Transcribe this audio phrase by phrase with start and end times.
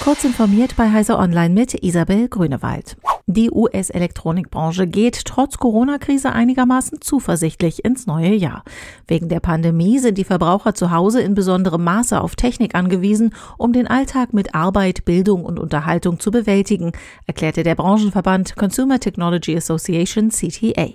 [0.00, 2.96] Kurz informiert bei Heise Online mit Isabel Grünewald.
[3.26, 8.62] Die US-Elektronikbranche geht trotz Corona-Krise einigermaßen zuversichtlich ins neue Jahr.
[9.06, 13.74] Wegen der Pandemie sind die Verbraucher zu Hause in besonderem Maße auf Technik angewiesen, um
[13.74, 16.92] den Alltag mit Arbeit, Bildung und Unterhaltung zu bewältigen,
[17.26, 20.92] erklärte der Branchenverband Consumer Technology Association CTA.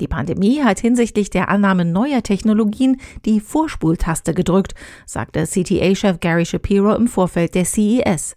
[0.00, 4.74] Die Pandemie hat hinsichtlich der Annahme neuer Technologien die Vorspultaste gedrückt,
[5.04, 8.36] sagte CTA-Chef Gary Shapiro im Vorfeld der CES.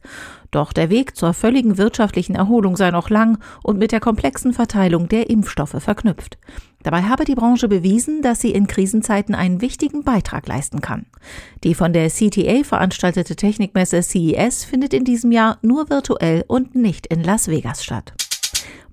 [0.52, 5.07] Doch der Weg zur völligen wirtschaftlichen Erholung sei noch lang und mit der komplexen Verteilung
[5.07, 6.38] der Impfstoffe verknüpft.
[6.83, 11.05] Dabei habe die Branche bewiesen, dass sie in Krisenzeiten einen wichtigen Beitrag leisten kann.
[11.63, 17.07] Die von der CTA veranstaltete Technikmesse CES findet in diesem Jahr nur virtuell und nicht
[17.07, 18.13] in Las Vegas statt.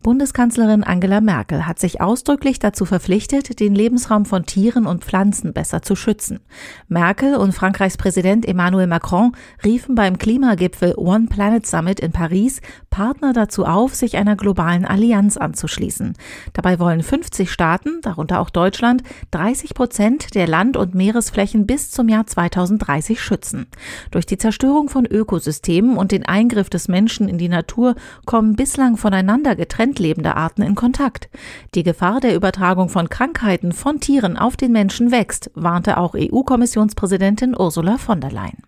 [0.03, 5.83] Bundeskanzlerin Angela Merkel hat sich ausdrücklich dazu verpflichtet, den Lebensraum von Tieren und Pflanzen besser
[5.83, 6.41] zu schützen.
[6.89, 9.33] Merkel und Frankreichs Präsident Emmanuel Macron
[9.63, 15.37] riefen beim Klimagipfel One Planet Summit in Paris Partner dazu auf, sich einer globalen Allianz
[15.37, 16.15] anzuschließen.
[16.55, 22.09] Dabei wollen 50 Staaten, darunter auch Deutschland, 30 Prozent der Land- und Meeresflächen bis zum
[22.09, 23.67] Jahr 2030 schützen.
[24.11, 28.97] Durch die Zerstörung von Ökosystemen und den Eingriff des Menschen in die Natur kommen bislang
[28.97, 31.29] voneinander getrennt getrennt lebende Arten in Kontakt.
[31.75, 37.57] Die Gefahr der Übertragung von Krankheiten von Tieren auf den Menschen wächst, warnte auch EU-Kommissionspräsidentin
[37.59, 38.63] Ursula von der Leyen.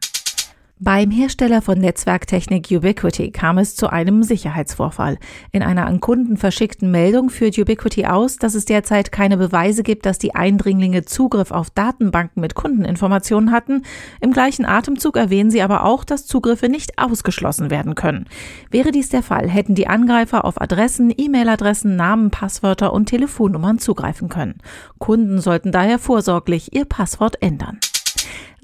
[0.84, 5.16] Beim Hersteller von Netzwerktechnik Ubiquity kam es zu einem Sicherheitsvorfall.
[5.52, 10.06] In einer an Kunden verschickten Meldung führt Ubiquity aus, dass es derzeit keine Beweise gibt,
[10.06, 13.84] dass die Eindringlinge Zugriff auf Datenbanken mit Kundeninformationen hatten.
[14.20, 18.27] Im gleichen Atemzug erwähnen sie aber auch, dass Zugriffe nicht ausgeschlossen werden können.
[18.72, 24.28] Wäre dies der Fall, hätten die Angreifer auf Adressen, E-Mail-Adressen, Namen, Passwörter und Telefonnummern zugreifen
[24.28, 24.58] können.
[24.98, 27.78] Kunden sollten daher vorsorglich ihr Passwort ändern.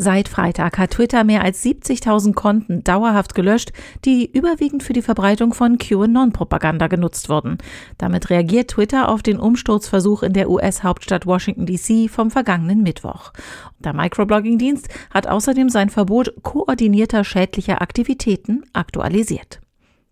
[0.01, 3.73] Seit Freitag hat Twitter mehr als 70.000 Konten dauerhaft gelöscht,
[4.05, 7.59] die überwiegend für die Verbreitung von QAnon-Propaganda genutzt wurden.
[7.99, 13.33] Damit reagiert Twitter auf den Umsturzversuch in der US-Hauptstadt Washington DC vom vergangenen Mittwoch.
[13.81, 19.61] Der Microblogging-Dienst hat außerdem sein Verbot koordinierter schädlicher Aktivitäten aktualisiert.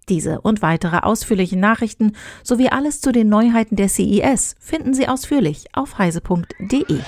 [0.08, 5.66] Diese und weitere ausführliche Nachrichten sowie alles zu den Neuheiten der CES finden Sie ausführlich
[5.74, 6.98] auf heise.de.